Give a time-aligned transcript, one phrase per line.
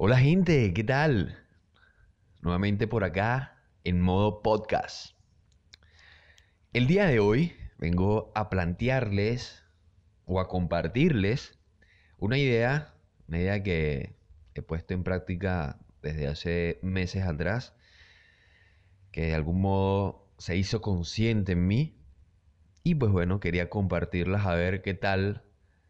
[0.00, 1.36] Hola gente, ¿qué tal?
[2.40, 5.16] Nuevamente por acá en modo podcast.
[6.72, 9.64] El día de hoy vengo a plantearles
[10.24, 11.58] o a compartirles
[12.16, 12.94] una idea,
[13.26, 14.14] una idea que
[14.54, 17.74] he puesto en práctica desde hace meses atrás,
[19.10, 22.00] que de algún modo se hizo consciente en mí
[22.84, 25.47] y pues bueno, quería compartirlas a ver qué tal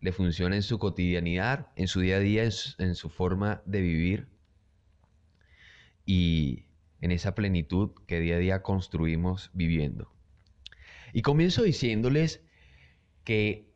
[0.00, 2.44] le funciona en su cotidianidad, en su día a día,
[2.78, 4.28] en su, forma de vivir
[6.06, 6.64] y
[7.00, 10.10] en esa plenitud que día a día construimos viviendo.
[11.12, 12.42] Y comienzo diciéndoles
[13.24, 13.68] que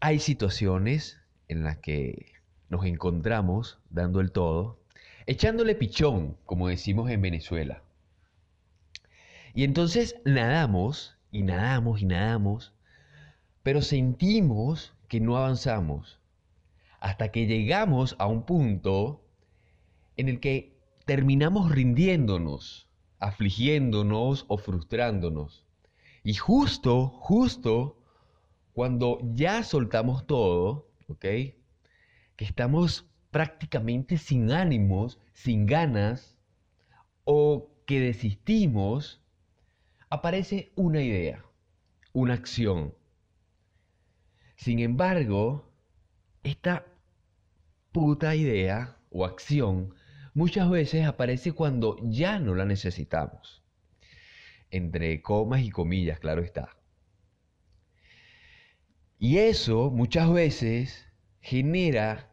[0.00, 2.32] hay situaciones en las que
[2.68, 4.80] nos encontramos dando el todo,
[5.26, 7.82] echándole pichón, como decimos en Venezuela.
[9.54, 12.72] Y entonces nadamos y nadamos y nadamos,
[13.62, 16.20] pero sentimos que no avanzamos
[17.00, 19.24] hasta que llegamos a un punto
[20.16, 22.88] en el que terminamos rindiéndonos,
[23.18, 25.64] afligiéndonos o frustrándonos.
[26.24, 28.02] Y justo, justo,
[28.72, 31.20] cuando ya soltamos todo, ¿ok?
[31.20, 31.54] Que
[32.44, 36.36] estamos prácticamente sin ánimos, sin ganas,
[37.24, 39.22] o que desistimos,
[40.10, 41.44] aparece una idea,
[42.12, 42.94] una acción,
[44.58, 45.70] sin embargo,
[46.42, 46.84] esta
[47.92, 49.94] puta idea o acción
[50.34, 53.62] muchas veces aparece cuando ya no la necesitamos.
[54.72, 56.76] Entre comas y comillas, claro está.
[59.20, 61.06] Y eso muchas veces
[61.40, 62.32] genera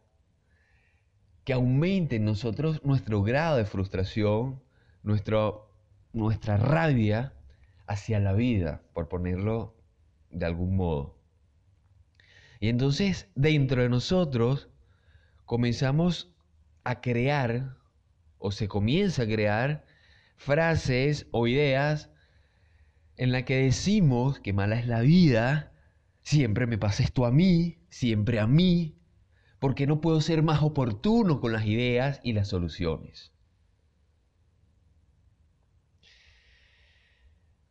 [1.43, 4.63] que aumente en nosotros nuestro grado de frustración,
[5.03, 7.33] nuestra rabia
[7.85, 9.75] hacia la vida, por ponerlo
[10.31, 11.15] de algún modo.
[12.59, 14.69] Y entonces dentro de nosotros
[15.45, 16.33] comenzamos
[16.83, 17.77] a crear
[18.37, 19.85] o se comienza a crear
[20.37, 22.09] frases o ideas
[23.17, 25.71] en las que decimos que mala es la vida,
[26.21, 28.97] siempre me pasa esto a mí, siempre a mí,
[29.59, 33.31] porque no puedo ser más oportuno con las ideas y las soluciones.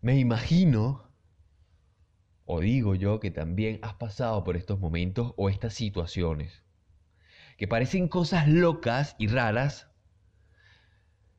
[0.01, 1.04] Me imagino
[2.47, 6.63] o digo yo que también has pasado por estos momentos o estas situaciones,
[7.57, 9.89] que parecen cosas locas y raras,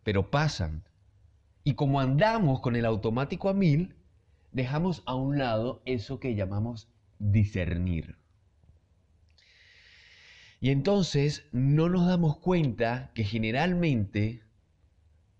[0.03, 0.83] pero pasan.
[1.63, 3.95] Y como andamos con el automático a mil,
[4.51, 6.89] dejamos a un lado eso que llamamos
[7.19, 8.17] discernir.
[10.59, 14.43] Y entonces no nos damos cuenta que generalmente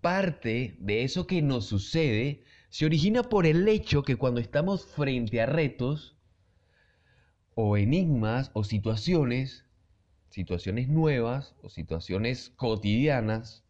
[0.00, 2.44] parte de eso que nos sucede
[2.76, 6.14] se origina por el hecho que cuando estamos frente a retos
[7.54, 9.64] o enigmas o situaciones,
[10.28, 13.64] situaciones nuevas o situaciones cotidianas,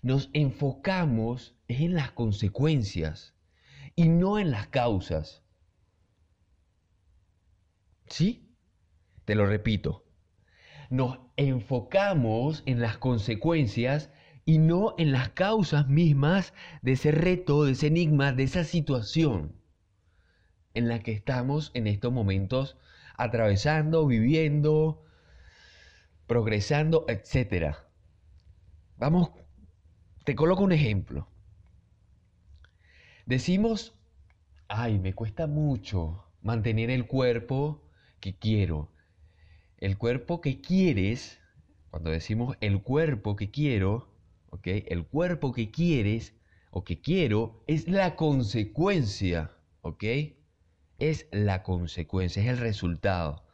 [0.00, 3.34] nos enfocamos en las consecuencias
[3.94, 5.42] y no en las causas.
[8.06, 8.56] ¿Sí?
[9.26, 10.06] Te lo repito.
[10.88, 14.08] Nos enfocamos en las consecuencias
[14.46, 19.60] y no en las causas mismas de ese reto, de ese enigma, de esa situación
[20.72, 22.78] en la que estamos en estos momentos
[23.16, 25.04] atravesando, viviendo,
[26.28, 27.74] progresando, etc.
[28.96, 29.30] Vamos,
[30.24, 31.28] te coloco un ejemplo.
[33.26, 33.98] Decimos,
[34.68, 37.82] ay, me cuesta mucho mantener el cuerpo
[38.20, 38.92] que quiero.
[39.78, 41.40] El cuerpo que quieres,
[41.90, 44.15] cuando decimos el cuerpo que quiero,
[44.64, 46.34] el cuerpo que quieres
[46.70, 49.52] o que quiero es la consecuencia,
[49.82, 50.04] ¿ok?
[50.98, 53.44] Es la consecuencia, es el resultado.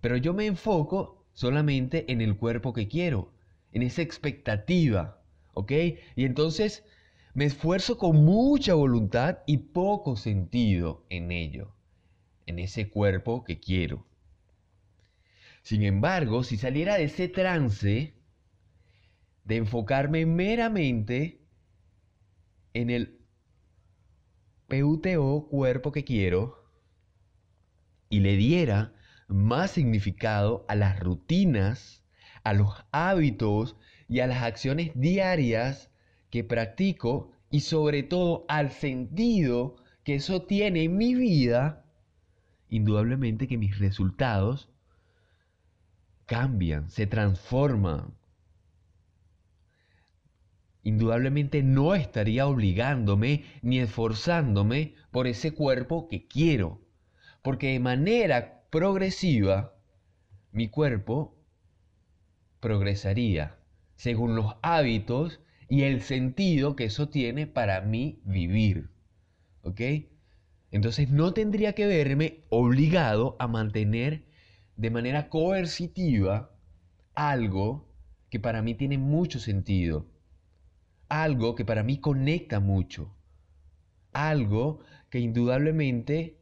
[0.00, 3.32] Pero yo me enfoco solamente en el cuerpo que quiero,
[3.72, 5.22] en esa expectativa,
[5.54, 5.72] ¿ok?
[6.16, 6.84] Y entonces
[7.34, 11.74] me esfuerzo con mucha voluntad y poco sentido en ello,
[12.46, 14.06] en ese cuerpo que quiero.
[15.62, 18.15] Sin embargo, si saliera de ese trance,
[19.46, 21.40] de enfocarme meramente
[22.74, 23.20] en el
[24.68, 26.64] PUTO cuerpo que quiero
[28.08, 28.92] y le diera
[29.28, 32.02] más significado a las rutinas,
[32.42, 33.76] a los hábitos
[34.08, 35.90] y a las acciones diarias
[36.30, 41.84] que practico y sobre todo al sentido que eso tiene en mi vida,
[42.68, 44.70] indudablemente que mis resultados
[46.26, 48.14] cambian, se transforman,
[50.86, 56.80] indudablemente no estaría obligándome ni esforzándome por ese cuerpo que quiero,
[57.42, 59.74] porque de manera progresiva
[60.52, 61.42] mi cuerpo
[62.60, 63.58] progresaría
[63.96, 68.90] según los hábitos y el sentido que eso tiene para mí vivir.
[69.62, 69.80] ¿Ok?
[70.70, 74.26] Entonces no tendría que verme obligado a mantener
[74.76, 76.56] de manera coercitiva
[77.16, 77.92] algo
[78.30, 80.06] que para mí tiene mucho sentido,
[81.08, 83.14] algo que para mí conecta mucho,
[84.12, 84.80] algo
[85.10, 86.40] que indudablemente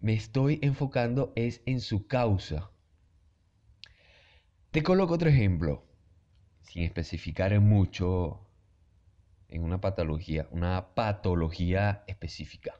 [0.00, 2.70] me estoy enfocando es en su causa.
[4.70, 5.84] Te coloco otro ejemplo,
[6.62, 8.46] sin especificar mucho
[9.48, 12.74] en una patología, una patología específica.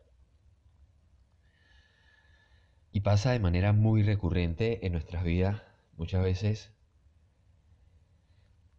[2.93, 5.63] Y pasa de manera muy recurrente en nuestras vidas,
[5.97, 6.73] muchas veces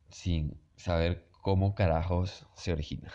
[0.10, 3.12] sin saber cómo carajos se origina.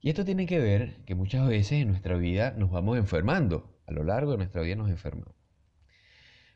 [0.00, 3.74] Y esto tiene que ver que muchas veces en nuestra vida nos vamos enfermando.
[3.86, 5.34] A lo largo de nuestra vida nos enfermamos.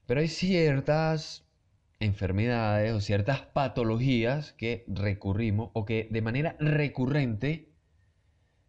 [0.06, 1.46] Pero hay ciertas
[1.98, 7.74] enfermedades o ciertas patologías que recurrimos o que de manera recurrente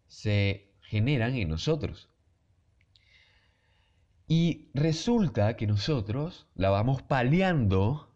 [0.08, 2.10] se generan en nosotros.
[4.28, 8.09] Y resulta que nosotros la vamos paliando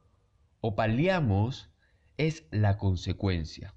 [0.63, 1.69] o paliamos
[2.17, 3.73] es la consecuencia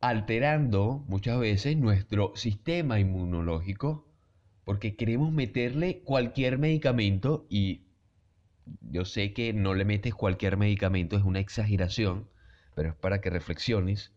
[0.00, 4.06] alterando muchas veces nuestro sistema inmunológico
[4.64, 7.86] porque queremos meterle cualquier medicamento y
[8.82, 12.28] yo sé que no le metes cualquier medicamento, es una exageración,
[12.74, 14.12] pero es para que reflexiones,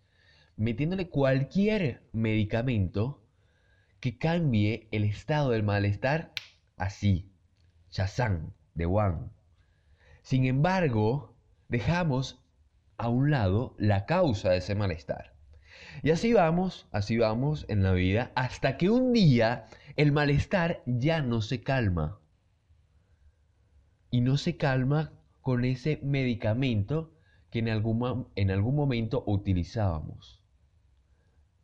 [0.58, 3.24] metiéndole cualquier medicamento
[4.02, 6.34] que cambie el estado del malestar
[6.76, 7.32] así,
[7.92, 8.88] Shazam, de.
[10.22, 11.36] Sin embargo,
[11.68, 12.44] dejamos
[12.98, 15.34] a un lado la causa de ese malestar.
[16.04, 19.66] Y así vamos, así vamos en la vida, hasta que un día
[19.96, 22.20] el malestar ya no se calma.
[24.10, 27.14] Y no se calma con ese medicamento
[27.50, 30.42] que en algún, en algún momento utilizábamos.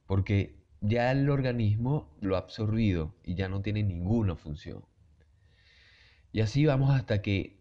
[0.06, 4.83] Porque ya el organismo lo ha absorbido y ya no tiene ninguna función.
[6.31, 7.56] Y así vamos hasta que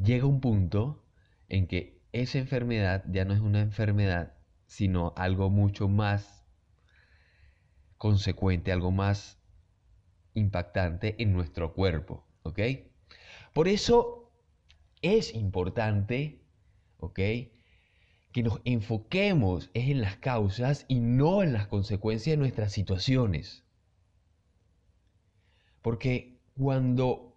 [0.00, 1.04] llega un punto
[1.48, 4.34] en que esa enfermedad ya no es una enfermedad,
[4.66, 6.46] sino algo mucho más
[7.98, 9.38] consecuente, algo más
[10.34, 12.60] impactante en nuestro cuerpo, ¿ok?
[13.52, 14.32] Por eso
[15.02, 16.42] es importante,
[16.98, 17.18] ¿ok?
[18.32, 23.64] Que nos enfoquemos en las causas y no en las consecuencias de nuestras situaciones.
[25.82, 27.31] Porque cuando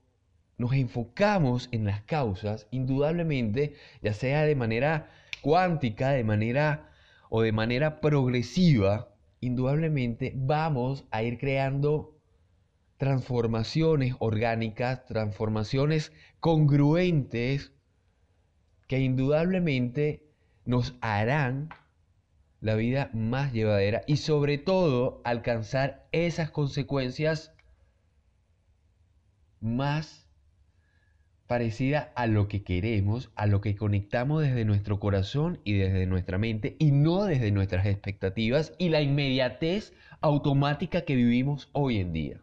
[0.57, 5.09] nos enfocamos en las causas, indudablemente, ya sea de manera
[5.41, 6.91] cuántica, de manera
[7.29, 9.09] o de manera progresiva,
[9.41, 12.17] indudablemente vamos a ir creando
[12.97, 17.73] transformaciones orgánicas, transformaciones congruentes
[18.87, 20.23] que indudablemente
[20.65, 21.69] nos harán
[22.61, 27.53] la vida más llevadera y sobre todo alcanzar esas consecuencias
[29.59, 30.24] más
[31.47, 36.37] parecida a lo que queremos, a lo que conectamos desde nuestro corazón y desde nuestra
[36.37, 42.41] mente y no desde nuestras expectativas y la inmediatez automática que vivimos hoy en día.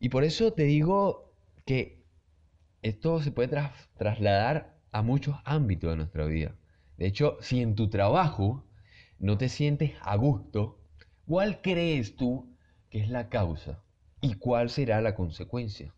[0.00, 1.32] Y por eso te digo
[1.66, 2.02] que
[2.82, 3.56] esto se puede
[3.96, 6.54] trasladar a muchos ámbitos de nuestra vida.
[6.96, 8.64] De hecho, si en tu trabajo
[9.18, 10.78] no te sientes a gusto,
[11.26, 12.54] ¿cuál crees tú
[12.90, 13.82] que es la causa
[14.20, 15.94] y cuál será la consecuencia?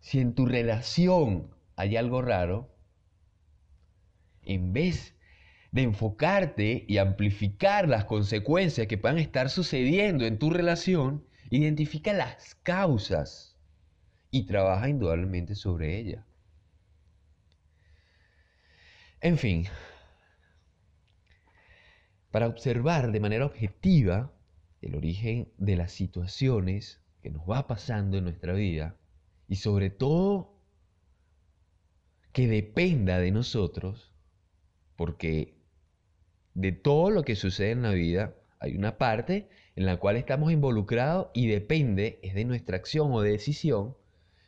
[0.00, 2.74] Si en tu relación hay algo raro,
[4.42, 5.14] en vez
[5.70, 12.54] de enfocarte y amplificar las consecuencias que puedan estar sucediendo en tu relación, identifica las
[12.56, 13.56] causas
[14.30, 16.24] y trabaja indudablemente sobre ellas.
[19.20, 19.66] En fin,
[22.30, 24.32] para observar de manera objetiva
[24.80, 28.96] el origen de las situaciones que nos va pasando en nuestra vida,
[29.48, 30.54] y sobre todo
[32.32, 34.12] que dependa de nosotros,
[34.96, 35.56] porque
[36.54, 40.52] de todo lo que sucede en la vida hay una parte en la cual estamos
[40.52, 43.96] involucrados y depende, es de nuestra acción o decisión,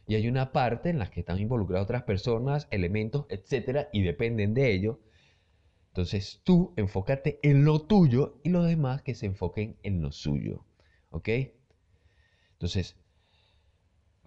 [0.07, 4.55] y hay una parte en la que están involucradas otras personas, elementos, etcétera, y dependen
[4.55, 5.01] de ello.
[5.91, 10.65] Entonces tú enfócate en lo tuyo y los demás que se enfoquen en lo suyo.
[11.11, 11.29] ¿Ok?
[12.55, 13.00] Entonces,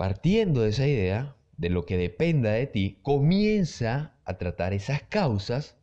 [0.03, 5.77] Partiendo de esa idea, de lo que dependa de ti, comienza a tratar esas causas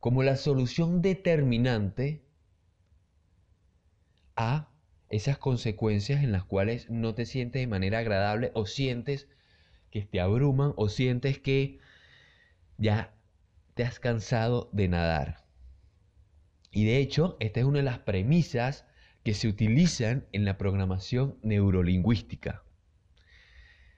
[0.00, 2.26] como la solución determinante
[4.36, 4.68] a
[5.08, 9.28] esas consecuencias en las cuales no te sientes de manera agradable o sientes
[9.90, 11.78] que te abruman o sientes que
[12.76, 13.14] ya
[13.72, 15.46] te has cansado de nadar.
[16.70, 18.84] Y de hecho, esta es una de las premisas
[19.24, 22.62] que se utilizan en la programación neurolingüística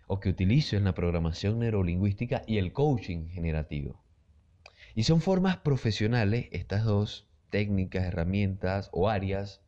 [0.06, 4.02] o que utilizo en la programación neurolingüística y el coaching generativo.
[4.94, 9.60] Y son formas profesionales, estas dos técnicas, herramientas o áreas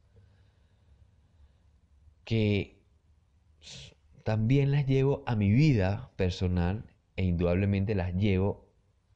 [2.25, 2.83] que
[4.25, 8.69] también las llevo a mi vida personal e indudablemente las llevo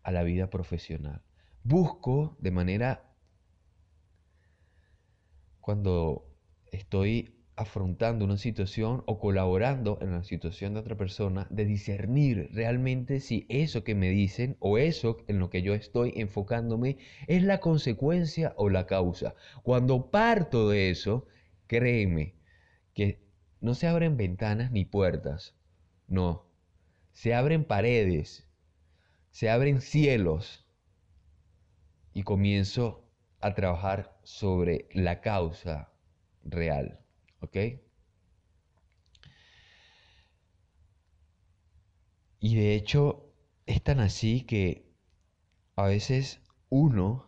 [0.03, 1.23] a la vida profesional.
[1.65, 3.12] Busco de manera,
[5.61, 6.27] cuando
[6.71, 13.21] estoy afrontando una situación o colaborando en la situación de otra persona, de discernir realmente
[13.21, 17.61] si eso que me dicen o eso en lo que yo estoy enfocándome es la
[17.61, 19.35] consecuencia o la causa.
[19.62, 21.26] Cuando parto de eso,
[21.67, 22.35] créeme
[22.95, 23.21] que
[23.61, 25.55] no se abren ventanas ni puertas,
[26.09, 26.47] no,
[27.12, 28.49] se abren paredes,
[29.33, 30.67] se abren cielos
[32.14, 33.05] y comienzo
[33.38, 35.93] a trabajar sobre la causa
[36.43, 37.00] real.
[37.41, 37.57] ¿Ok?
[42.41, 43.31] Y de hecho
[43.67, 44.91] es tan así que
[45.77, 47.27] a veces uno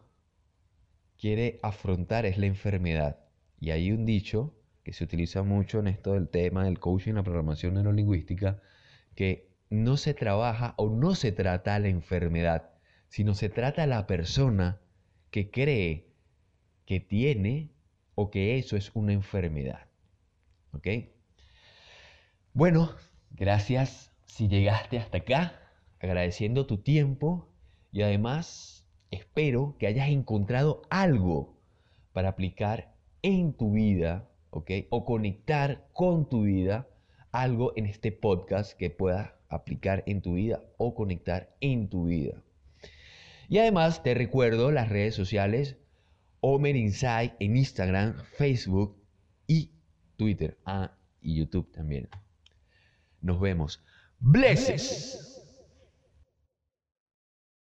[1.18, 3.20] quiere afrontar es la enfermedad.
[3.60, 7.22] Y hay un dicho que se utiliza mucho en esto del tema del coaching la
[7.22, 8.60] programación neurolingüística,
[9.14, 12.70] que no se trabaja o no se trata la enfermedad,
[13.08, 14.80] sino se trata la persona
[15.30, 16.08] que cree
[16.86, 17.70] que tiene
[18.14, 19.91] o que eso es una enfermedad.
[20.72, 20.88] ¿Ok?
[22.54, 22.90] Bueno,
[23.30, 25.60] gracias si llegaste hasta acá,
[26.00, 27.48] agradeciendo tu tiempo
[27.92, 31.58] y además espero que hayas encontrado algo
[32.12, 34.70] para aplicar en tu vida, ¿ok?
[34.90, 36.88] O conectar con tu vida
[37.30, 42.42] algo en este podcast que puedas aplicar en tu vida o conectar en tu vida.
[43.48, 45.76] Y además te recuerdo las redes sociales
[46.40, 48.96] Omer Insight en Instagram, Facebook
[49.46, 49.70] y
[50.22, 52.08] Twitter, ah, y YouTube también.
[53.20, 53.82] Nos vemos.
[54.20, 55.31] Blesses.